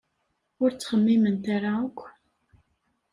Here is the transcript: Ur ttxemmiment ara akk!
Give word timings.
Ur 0.61 0.69
ttxemmiment 0.73 1.45
ara 1.55 1.71
akk! 1.85 1.99